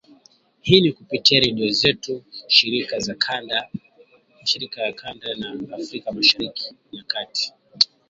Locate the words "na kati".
6.93-7.53